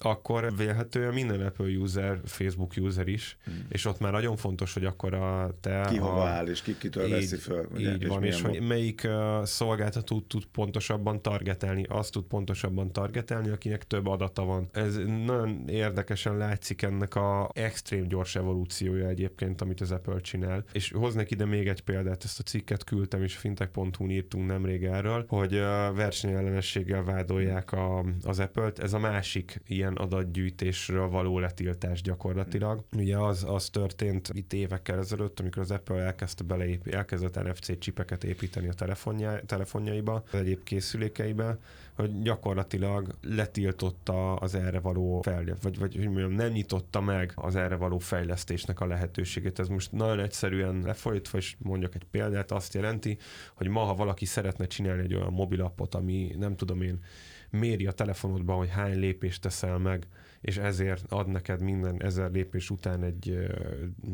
akkor 0.00 0.56
vélhetően 0.56 1.14
minden 1.14 1.40
Apple 1.40 1.66
user, 1.66 2.20
Facebook 2.24 2.72
user 2.76 3.08
is, 3.08 3.36
hmm. 3.44 3.66
és 3.68 3.84
ott 3.84 4.00
már 4.00 4.12
nagyon 4.12 4.36
fontos, 4.36 4.74
hogy 4.74 4.84
akkor 4.84 5.14
a 5.14 5.54
te... 5.60 5.86
Ki 5.90 5.96
hova 5.96 6.24
áll, 6.24 6.46
és 6.46 6.62
ki 6.62 6.76
kitől 6.78 7.04
így, 7.04 7.10
veszi 7.10 7.36
föl. 7.36 7.68
Ugye, 7.74 7.94
így 7.94 8.02
és 8.02 8.08
van, 8.08 8.24
és 8.24 8.42
hogy 8.42 8.60
melyik 8.60 9.02
uh, 9.04 9.44
szolgáltató 9.44 10.20
tud 10.20 10.44
pontosabban 10.44 11.22
targetelni, 11.22 11.84
azt 11.88 12.12
tud 12.12 12.24
pontosabban 12.24 12.92
targetelni, 12.92 13.48
akinek 13.48 13.86
több 13.86 14.06
adata 14.06 14.44
van. 14.44 14.68
Ez 14.72 14.96
nagyon 15.26 15.68
érdekesen 15.68 16.36
látszik 16.36 16.82
ennek 16.82 17.14
a 17.14 17.50
extrém 17.54 18.08
gyors 18.08 18.36
evolúciója 18.36 19.08
egyébként, 19.08 19.60
amit 19.60 19.80
az 19.80 19.90
Apple 19.90 20.20
csinál. 20.20 20.64
És 20.72 20.92
hoznék 20.92 21.30
ide 21.30 21.44
még 21.44 21.68
egy 21.68 21.80
példát, 21.80 22.24
ezt 22.24 22.40
a 22.40 22.42
cikket 22.42 22.84
küldtem, 22.84 23.22
és 23.22 23.36
fintech.hu-n 23.36 24.10
írtunk 24.10 24.46
nemrég 24.46 24.84
erről, 24.84 25.24
hogy 25.28 25.54
uh, 25.54 25.60
versenyellenességgel 25.94 27.02
vádolják 27.02 27.72
a, 27.72 28.04
az 28.22 28.38
Apple-t. 28.38 28.78
Ez 28.78 28.92
a 28.92 28.98
másik 28.98 29.60
ilyen 29.66 29.87
adatgyűjtésről 29.94 31.08
való 31.08 31.38
letiltás 31.38 32.02
gyakorlatilag. 32.02 32.84
Ugye 32.96 33.16
az, 33.16 33.44
az 33.48 33.68
történt 33.68 34.30
itt 34.32 34.52
évekkel 34.52 34.98
ezelőtt, 34.98 35.40
amikor 35.40 35.62
az 35.62 35.70
Apple 35.70 35.96
elkezdte 35.96 36.44
beleép, 36.44 36.86
elkezdett 36.86 37.42
NFC 37.42 37.78
csipeket 37.78 38.24
építeni 38.24 38.68
a 38.68 38.72
telefonja, 38.72 39.40
telefonjaiba, 39.46 40.22
az 40.32 40.38
egyéb 40.38 40.62
készülékeibe, 40.62 41.58
hogy 41.94 42.22
gyakorlatilag 42.22 43.14
letiltotta 43.22 44.34
az 44.34 44.54
erre 44.54 44.80
való 44.80 45.20
fejlesztést, 45.22 45.62
vagy, 45.62 45.78
vagy 45.78 45.94
hogy 45.94 46.04
mondjam, 46.04 46.32
nem 46.32 46.50
nyitotta 46.52 47.00
meg 47.00 47.32
az 47.34 47.56
erre 47.56 47.76
való 47.76 47.98
fejlesztésnek 47.98 48.80
a 48.80 48.86
lehetőségét. 48.86 49.58
Ez 49.58 49.68
most 49.68 49.92
nagyon 49.92 50.20
egyszerűen 50.20 50.82
lefolytva, 50.84 51.38
és 51.38 51.56
mondjak 51.58 51.94
egy 51.94 52.06
példát, 52.10 52.50
azt 52.50 52.74
jelenti, 52.74 53.18
hogy 53.54 53.68
ma, 53.68 53.80
ha 53.80 53.94
valaki 53.94 54.24
szeretne 54.24 54.66
csinálni 54.66 55.02
egy 55.02 55.14
olyan 55.14 55.32
mobilappot, 55.32 55.94
ami 55.94 56.34
nem 56.38 56.56
tudom 56.56 56.82
én, 56.82 57.00
méri 57.50 57.86
a 57.86 57.92
telefonodban, 57.92 58.56
hogy 58.56 58.70
hány 58.70 58.98
lépést 58.98 59.42
teszel 59.42 59.78
meg, 59.78 60.06
és 60.40 60.56
ezért 60.56 61.12
ad 61.12 61.28
neked 61.28 61.62
minden 61.62 62.02
ezer 62.02 62.30
lépés 62.30 62.70
után 62.70 63.02
egy, 63.02 63.38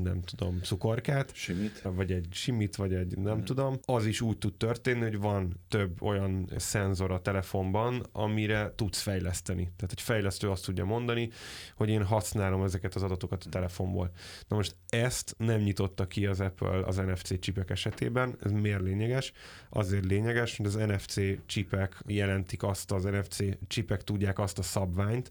nem 0.03 0.23
tudom, 0.23 0.61
cukorkát. 0.63 1.35
Simit. 1.35 1.81
Vagy 1.83 2.13
egy 2.13 2.29
simit, 2.31 2.77
vagy 2.77 2.95
egy 2.95 3.19
nem 3.19 3.35
hmm. 3.35 3.45
tudom. 3.45 3.79
Az 3.85 4.07
is 4.07 4.21
úgy 4.21 4.39
tud 4.39 4.55
történni, 4.55 5.03
hogy 5.03 5.19
van 5.19 5.61
több 5.69 6.03
olyan 6.03 6.51
szenzor 6.57 7.11
a 7.11 7.21
telefonban, 7.21 8.07
amire 8.13 8.73
tudsz 8.77 9.01
fejleszteni. 9.01 9.63
Tehát 9.63 9.93
egy 9.93 10.01
fejlesztő 10.01 10.51
azt 10.51 10.65
tudja 10.65 10.85
mondani, 10.85 11.31
hogy 11.77 11.89
én 11.89 12.05
használom 12.05 12.63
ezeket 12.63 12.95
az 12.95 13.03
adatokat 13.03 13.45
a 13.45 13.49
telefonból. 13.49 14.11
Na 14.49 14.57
most 14.57 14.77
ezt 14.89 15.35
nem 15.39 15.61
nyitotta 15.61 16.07
ki 16.07 16.27
az 16.27 16.41
Apple 16.41 16.85
az 16.87 16.97
NFC 16.97 17.39
csipek 17.39 17.71
esetében. 17.71 18.37
Ez 18.43 18.51
miért 18.51 18.83
lényeges? 18.83 19.33
Azért 19.69 20.05
lényeges, 20.05 20.57
hogy 20.57 20.67
az 20.67 20.75
NFC 20.75 21.21
csipek 21.47 22.03
jelentik 22.07 22.63
azt, 22.63 22.93
az 22.93 23.05
NFC 23.05 23.39
csipek 23.67 24.05
tudják 24.05 24.39
azt 24.39 24.59
a 24.59 24.63
szabványt, 24.63 25.31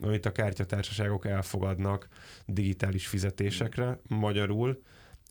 amit 0.00 0.26
a 0.26 0.32
kártyatársaságok 0.32 1.26
elfogadnak 1.26 2.08
digitális 2.46 3.06
fizetésekre. 3.06 3.98
Magyarul 4.08 4.82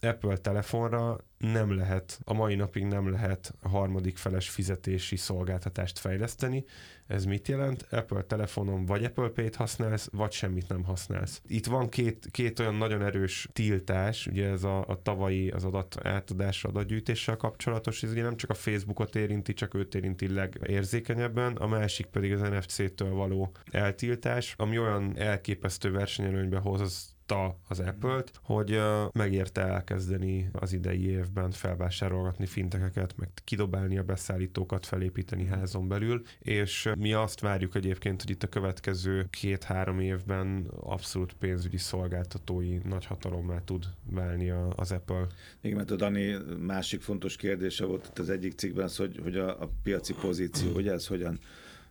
Apple 0.01 0.37
telefonra 0.37 1.17
nem 1.37 1.75
lehet, 1.75 2.19
a 2.23 2.33
mai 2.33 2.55
napig 2.55 2.85
nem 2.85 3.11
lehet 3.11 3.53
harmadik 3.61 4.17
feles 4.17 4.49
fizetési 4.49 5.15
szolgáltatást 5.15 5.99
fejleszteni. 5.99 6.65
Ez 7.07 7.25
mit 7.25 7.47
jelent? 7.47 7.87
Apple 7.91 8.21
telefonon 8.21 8.85
vagy 8.85 9.03
Apple 9.03 9.27
Pay-t 9.27 9.55
használsz, 9.55 10.09
vagy 10.11 10.31
semmit 10.31 10.67
nem 10.69 10.83
használsz. 10.83 11.41
Itt 11.47 11.65
van 11.65 11.89
két, 11.89 12.27
két 12.31 12.59
olyan 12.59 12.75
nagyon 12.75 13.01
erős 13.01 13.47
tiltás, 13.53 14.27
ugye 14.27 14.49
ez 14.49 14.63
a, 14.63 14.87
a 14.87 15.01
tavalyi 15.01 15.49
az 15.49 15.63
adat 15.63 15.97
átadásra, 16.03 16.69
adatgyűjtéssel 16.69 17.37
kapcsolatos, 17.37 18.03
ez 18.03 18.11
ugye 18.11 18.23
nem 18.23 18.37
csak 18.37 18.49
a 18.49 18.53
Facebookot 18.53 19.15
érinti, 19.15 19.53
csak 19.53 19.73
őt 19.73 19.95
érinti 19.95 20.33
legérzékenyebben, 20.33 21.55
a 21.55 21.67
másik 21.67 22.05
pedig 22.05 22.33
az 22.33 22.41
NFC-től 22.41 23.13
való 23.13 23.51
eltiltás, 23.71 24.53
ami 24.57 24.79
olyan 24.79 25.17
elképesztő 25.17 25.91
versenyelőnybe 25.91 26.57
hoz 26.57 26.81
az 26.81 27.15
megnyugtatta 27.31 27.59
az 27.67 27.79
Apple-t, 27.79 28.31
hogy 28.43 28.79
megérte 29.13 29.61
elkezdeni 29.61 30.49
az 30.51 30.73
idei 30.73 31.09
évben 31.09 31.51
felvásárolgatni 31.51 32.45
fintekeket, 32.45 33.17
meg 33.17 33.29
kidobálni 33.43 33.97
a 33.97 34.03
beszállítókat, 34.03 34.85
felépíteni 34.85 35.45
házon 35.45 35.87
belül, 35.87 36.21
és 36.39 36.91
mi 36.97 37.13
azt 37.13 37.39
várjuk 37.39 37.75
egyébként, 37.75 38.21
hogy 38.21 38.31
itt 38.31 38.43
a 38.43 38.47
következő 38.47 39.27
két-három 39.29 39.99
évben 39.99 40.67
abszolút 40.79 41.33
pénzügyi 41.33 41.77
szolgáltatói 41.77 42.77
nagy 42.77 43.05
hatalommá 43.05 43.61
tud 43.65 43.85
válni 44.03 44.49
az 44.75 44.91
Apple. 44.91 45.27
Igen, 45.61 45.77
mert 45.77 45.91
a 45.91 45.95
Dani 45.95 46.37
másik 46.59 47.01
fontos 47.01 47.35
kérdése 47.35 47.85
volt 47.85 48.07
itt 48.07 48.19
az 48.19 48.29
egyik 48.29 48.53
cikkben 48.53 48.83
az, 48.83 48.97
hogy, 48.97 49.19
hogy 49.23 49.37
a, 49.37 49.61
a 49.61 49.69
piaci 49.83 50.13
pozíció, 50.13 50.73
hogy 50.73 50.87
ez 50.87 51.07
hogyan 51.07 51.39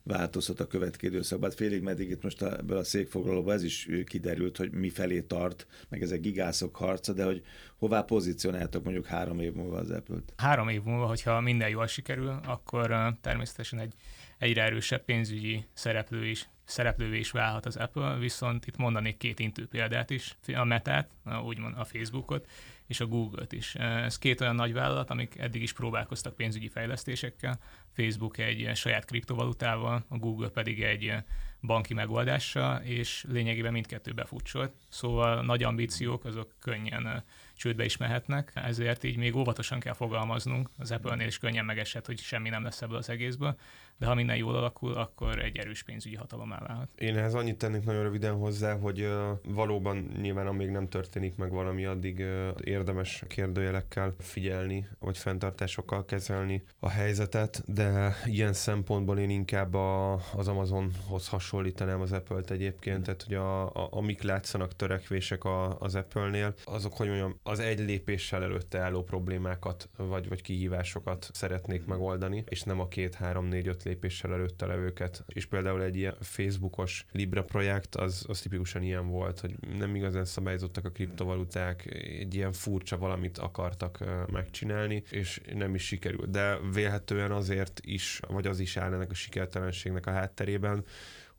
változhat 0.02 0.60
a 0.60 0.66
következő 0.66 1.12
időszakban. 1.12 1.48
Hát 1.48 1.58
félig 1.58 1.82
meddig 1.82 2.10
itt 2.10 2.22
most 2.22 2.42
ebből 2.42 2.76
a 2.76 2.84
székfoglalóban 2.84 3.54
ez 3.54 3.62
is 3.62 3.88
kiderült, 4.06 4.56
hogy 4.56 4.72
mi 4.72 4.88
felé 4.88 5.20
tart, 5.20 5.66
meg 5.88 6.02
ezek 6.02 6.20
gigászok 6.20 6.76
harca, 6.76 7.12
de 7.12 7.24
hogy 7.24 7.42
hová 7.80 8.02
pozícionáltak 8.02 8.82
mondjuk 8.82 9.06
három 9.06 9.40
év 9.40 9.52
múlva 9.52 9.76
az 9.76 9.90
Apple-t? 9.90 10.32
Három 10.36 10.68
év 10.68 10.82
múlva, 10.82 11.06
hogyha 11.06 11.40
minden 11.40 11.68
jól 11.68 11.86
sikerül, 11.86 12.40
akkor 12.44 13.14
természetesen 13.20 13.78
egy 13.78 13.94
egyre 14.38 14.62
erősebb 14.62 15.04
pénzügyi 15.04 15.64
szereplő 15.72 16.26
is 16.26 16.48
szereplővé 16.64 17.18
is 17.18 17.30
válhat 17.30 17.66
az 17.66 17.76
Apple, 17.76 18.16
viszont 18.16 18.66
itt 18.66 18.76
mondanék 18.76 19.16
két 19.16 19.38
intő 19.38 19.66
példát 19.66 20.10
is, 20.10 20.36
a 20.54 20.64
Metát, 20.64 21.10
úgymond 21.44 21.74
a 21.78 21.84
Facebookot, 21.84 22.48
és 22.86 23.00
a 23.00 23.06
Google-t 23.06 23.52
is. 23.52 23.74
Ez 23.74 24.18
két 24.18 24.40
olyan 24.40 24.54
nagy 24.54 24.72
vállalat, 24.72 25.10
amik 25.10 25.38
eddig 25.38 25.62
is 25.62 25.72
próbálkoztak 25.72 26.34
pénzügyi 26.34 26.68
fejlesztésekkel. 26.68 27.58
Facebook 27.92 28.38
egy 28.38 28.70
saját 28.74 29.04
kriptovalutával, 29.04 30.04
a 30.08 30.16
Google 30.16 30.48
pedig 30.48 30.82
egy 30.82 31.14
banki 31.60 31.94
megoldással, 31.94 32.80
és 32.82 33.24
lényegében 33.28 33.72
mindkettő 33.72 34.12
befutcsolt. 34.12 34.72
Szóval 34.88 35.44
nagy 35.44 35.62
ambíciók, 35.62 36.24
azok 36.24 36.54
könnyen 36.60 37.24
csődbe 37.60 37.84
is 37.84 37.96
mehetnek, 37.96 38.52
ezért 38.54 39.04
így 39.04 39.16
még 39.16 39.36
óvatosan 39.36 39.80
kell 39.80 39.92
fogalmaznunk. 39.92 40.70
Az 40.78 40.90
Apple-nél 40.90 41.26
is 41.26 41.38
könnyen 41.38 41.64
megesett, 41.64 42.06
hogy 42.06 42.18
semmi 42.18 42.48
nem 42.48 42.62
lesz 42.62 42.82
ebből 42.82 42.96
az 42.96 43.08
egészből, 43.08 43.56
de 44.00 44.06
ha 44.06 44.14
minden 44.14 44.36
jól 44.36 44.56
alakul, 44.56 44.92
akkor 44.92 45.38
egy 45.38 45.56
erős 45.56 45.82
pénzügyi 45.82 46.14
hatalom 46.14 46.48
válhat. 46.48 46.88
Én 46.98 47.16
ehhez 47.16 47.34
annyit 47.34 47.58
tennék 47.58 47.84
nagyon 47.84 48.02
röviden 48.02 48.34
hozzá, 48.34 48.74
hogy 48.74 49.08
valóban 49.44 49.96
nyilván 50.20 50.46
amíg 50.46 50.70
nem 50.70 50.88
történik 50.88 51.36
meg 51.36 51.50
valami, 51.50 51.84
addig 51.84 52.24
érdemes 52.64 53.22
kérdőjelekkel 53.28 54.14
figyelni, 54.18 54.88
vagy 54.98 55.18
fenntartásokkal 55.18 56.04
kezelni 56.04 56.62
a 56.78 56.88
helyzetet, 56.88 57.62
de 57.66 58.14
ilyen 58.24 58.52
szempontból 58.52 59.18
én 59.18 59.30
inkább 59.30 59.74
a, 59.74 60.12
az 60.12 60.48
Amazonhoz 60.48 61.28
hasonlítanám 61.28 62.00
az 62.00 62.12
Apple-t 62.12 62.50
egyébként, 62.50 63.02
tehát 63.02 63.22
hogy 63.22 63.34
a, 63.34 63.66
a, 63.66 63.88
amik 63.90 64.22
látszanak 64.22 64.76
törekvések 64.76 65.44
a, 65.44 65.78
az 65.78 65.94
Apple-nél, 65.94 66.54
azok, 66.64 66.96
hogy 66.96 67.06
mondjam, 67.06 67.38
az 67.50 67.58
egy 67.58 67.78
lépéssel 67.78 68.42
előtte 68.42 68.78
álló 68.78 69.02
problémákat, 69.02 69.88
vagy, 69.96 70.28
vagy 70.28 70.42
kihívásokat 70.42 71.30
szeretnék 71.32 71.86
megoldani, 71.86 72.44
és 72.48 72.62
nem 72.62 72.80
a 72.80 72.88
két, 72.88 73.14
három, 73.14 73.46
négy, 73.46 73.66
öt 73.66 73.82
lépéssel 73.82 74.32
előtte 74.32 74.66
levőket. 74.66 75.24
És 75.26 75.46
például 75.46 75.82
egy 75.82 75.96
ilyen 75.96 76.16
Facebookos 76.20 77.06
Libra 77.12 77.44
projekt, 77.44 77.94
az, 77.94 78.24
az 78.28 78.40
tipikusan 78.40 78.82
ilyen 78.82 79.08
volt, 79.08 79.40
hogy 79.40 79.54
nem 79.78 79.94
igazán 79.94 80.24
szabályozottak 80.24 80.84
a 80.84 80.90
kriptovaluták, 80.90 81.86
egy 82.20 82.34
ilyen 82.34 82.52
furcsa 82.52 82.98
valamit 82.98 83.38
akartak 83.38 84.04
megcsinálni, 84.32 85.02
és 85.10 85.40
nem 85.54 85.74
is 85.74 85.86
sikerült. 85.86 86.30
De 86.30 86.58
vélhetően 86.72 87.30
azért 87.30 87.80
is, 87.84 88.20
vagy 88.28 88.46
az 88.46 88.60
is 88.60 88.76
áll 88.76 88.92
ennek 88.92 89.10
a 89.10 89.14
sikertelenségnek 89.14 90.06
a 90.06 90.10
hátterében, 90.10 90.84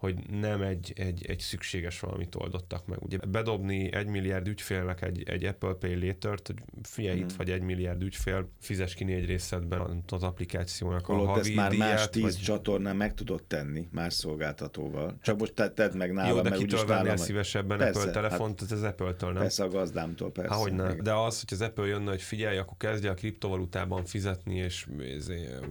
hogy 0.01 0.29
nem 0.29 0.61
egy, 0.61 0.93
egy, 0.95 1.25
egy 1.25 1.39
szükséges 1.39 1.99
valamit 1.99 2.35
oldottak 2.35 2.85
meg. 2.85 3.01
Ugye 3.01 3.17
bedobni 3.17 3.93
egy 3.93 4.07
milliárd 4.07 4.47
ügyfélnek 4.47 5.01
egy, 5.01 5.23
egy 5.29 5.45
Apple 5.45 5.73
Pay 5.73 5.93
létert, 5.93 6.47
hogy 6.47 6.55
figyelj, 6.83 7.17
hmm. 7.17 7.27
itt 7.27 7.35
vagy 7.35 7.49
egy 7.49 7.61
milliárd 7.61 8.01
ügyfél, 8.01 8.49
fizes 8.59 8.93
ki 8.93 9.03
négy 9.03 9.25
részletben 9.25 10.03
az 10.07 10.23
applikációnak 10.23 11.05
Holott 11.05 11.25
a 11.25 11.29
havi 11.29 11.39
ezt 11.39 11.55
már 11.55 11.69
díját, 11.69 11.89
más 11.89 12.09
tíz 12.09 12.21
vagy... 12.21 12.35
csatornán 12.35 12.95
meg 12.95 13.13
tudod 13.13 13.43
tenni, 13.43 13.87
más 13.91 14.13
szolgáltatóval. 14.13 15.17
Csak 15.21 15.39
most 15.39 15.53
te, 15.53 15.69
tedd 15.69 15.97
meg 15.97 16.13
nálam, 16.13 16.35
Jó, 16.35 16.41
de 16.41 16.49
kitől 16.49 16.85
vennél 16.85 17.17
szívesebben 17.17 17.77
persze, 17.77 17.99
Apple 17.99 18.11
telefont, 18.11 18.59
hát, 18.59 18.71
az 18.71 18.83
Apple-től 18.83 19.31
nem. 19.31 19.41
Persze 19.41 19.63
a 19.63 19.69
gazdámtól, 19.69 20.31
persze. 20.31 20.53
Ahogy 20.53 20.73
nem. 20.73 20.97
De 21.03 21.13
az, 21.13 21.39
hogy 21.39 21.53
az 21.53 21.61
Apple 21.61 21.85
jönne, 21.85 22.09
hogy 22.09 22.21
figyelj, 22.21 22.57
akkor 22.57 22.77
kezdje 22.77 23.09
a 23.09 23.13
kriptovalutában 23.13 24.05
fizetni, 24.05 24.55
és, 24.55 24.87
és, 24.97 25.27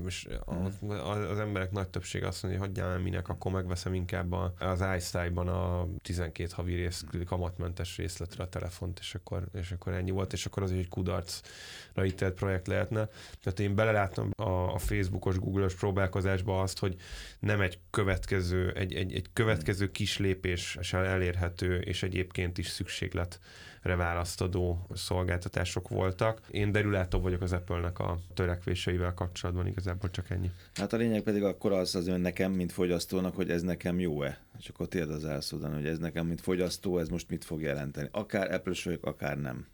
és 0.06 0.28
hmm. 0.46 0.90
az 1.30 1.38
emberek 1.38 1.70
nagy 1.70 1.88
többsége 1.88 2.26
azt 2.26 2.42
mondja, 2.42 2.60
hogy 2.60 2.68
hagyjál 2.68 2.98
minek, 2.98 3.28
akkor 3.28 3.52
megveszem 3.52 3.94
inkább 3.94 4.19
inkább 4.20 4.52
az 4.58 4.84
iStyle-ban 4.96 5.48
a 5.48 5.88
12 6.02 6.48
havi 6.54 6.74
rész, 6.74 7.04
kamatmentes 7.26 7.96
részletre 7.96 8.42
a 8.42 8.48
telefont, 8.48 8.98
és 8.98 9.14
akkor, 9.14 9.48
és 9.54 9.70
akkor 9.70 9.92
ennyi 9.92 10.10
volt, 10.10 10.32
és 10.32 10.46
akkor 10.46 10.62
az 10.62 10.72
egy 10.72 10.88
kudarcra 10.88 12.04
ítélt 12.04 12.34
projekt 12.34 12.66
lehetne. 12.66 13.08
Tehát 13.42 13.60
én 13.60 13.74
beleláttam 13.74 14.30
a, 14.36 14.74
a 14.74 14.78
Facebookos, 14.78 15.38
Google-os 15.38 15.74
próbálkozásba 15.74 16.60
azt, 16.60 16.78
hogy 16.78 16.96
nem 17.38 17.60
egy 17.60 17.78
következő, 17.90 18.72
egy, 18.72 18.94
egy, 18.94 19.12
egy 19.12 19.26
következő 19.32 19.90
kis 19.90 20.18
lépéssel 20.18 21.04
elérhető, 21.04 21.78
és 21.78 22.02
egyébként 22.02 22.58
is 22.58 22.66
szükséglet 22.66 23.40
választadó 23.82 24.86
szolgáltatások 24.94 25.88
voltak. 25.88 26.40
Én 26.50 26.72
derülátó 26.72 27.20
vagyok 27.20 27.42
az 27.42 27.52
Apple-nek 27.52 27.98
a 27.98 28.18
törekvéseivel 28.34 29.14
kapcsolatban, 29.14 29.66
igazából 29.66 30.10
csak 30.10 30.30
ennyi. 30.30 30.50
Hát 30.74 30.92
a 30.92 30.96
lényeg 30.96 31.22
pedig 31.22 31.42
akkor 31.42 31.72
az 31.72 31.94
az 31.94 32.06
ön 32.06 32.20
nekem, 32.20 32.52
mint 32.52 32.72
fogyasztónak, 32.72 33.34
hogy 33.34 33.50
ez 33.50 33.62
nekem 33.62 34.00
jó 34.00 34.09
jó-e? 34.10 34.38
És 34.58 34.68
akkor 34.68 34.88
tiéd 34.88 35.10
az 35.10 35.24
elszódan, 35.24 35.74
hogy 35.74 35.86
ez 35.86 35.98
nekem, 35.98 36.26
mint 36.26 36.40
fogyasztó, 36.40 36.98
ez 36.98 37.08
most 37.08 37.28
mit 37.28 37.44
fog 37.44 37.60
jelenteni. 37.62 38.08
Akár 38.12 38.52
apple 38.52 38.74
vagyok, 38.84 39.06
akár 39.06 39.38
nem 39.40 39.66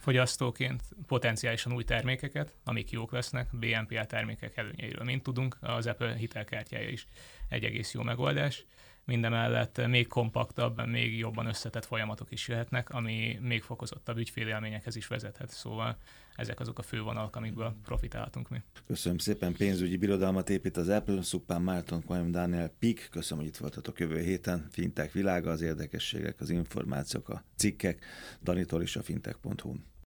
fogyasztóként 0.00 0.82
potenciálisan 1.06 1.72
új 1.72 1.84
termékeket, 1.84 2.54
amik 2.64 2.90
jók 2.90 3.12
lesznek, 3.12 3.48
BNPL 3.52 4.00
termékek 4.00 4.56
előnyeiről, 4.56 5.04
mint 5.04 5.22
tudunk, 5.22 5.56
az 5.60 5.86
Apple 5.86 6.14
hitelkártyája 6.14 6.88
is 6.88 7.06
egy 7.48 7.64
egész 7.64 7.94
jó 7.94 8.02
megoldás. 8.02 8.64
Mindemellett 9.04 9.86
még 9.86 10.06
kompaktabb, 10.06 10.86
még 10.86 11.18
jobban 11.18 11.46
összetett 11.46 11.84
folyamatok 11.84 12.30
is 12.30 12.48
jöhetnek, 12.48 12.90
ami 12.90 13.38
még 13.40 13.62
fokozottabb 13.62 14.16
ügyfélélményekhez 14.16 14.96
is 14.96 15.06
vezethet. 15.06 15.50
Szóval 15.50 15.96
ezek 16.36 16.60
azok 16.60 16.78
a 16.78 16.82
fővonalak, 16.82 17.36
amikből 17.36 17.74
profitálhatunk 17.84 18.48
mi. 18.48 18.62
Köszönöm 18.86 19.18
szépen, 19.18 19.52
pénzügyi 19.52 19.96
birodalmat 19.96 20.50
épít 20.50 20.76
az 20.76 20.88
Apple, 20.88 21.22
Szupán 21.22 21.62
Márton, 21.62 22.04
Kajom 22.04 22.30
Daniel 22.30 22.68
Pik, 22.78 23.08
köszönöm, 23.10 23.44
hogy 23.44 23.52
itt 23.52 23.58
voltatok 23.58 24.00
jövő 24.00 24.20
héten. 24.20 24.66
Fintech 24.70 25.12
világa, 25.12 25.50
az 25.50 25.62
érdekességek, 25.62 26.40
az 26.40 26.50
információk, 26.50 27.28
a 27.28 27.44
cikkek, 27.56 28.04
Danitól 28.42 28.82
is 28.82 28.96
a 28.96 29.02
fintech.hu-n. 29.02 29.91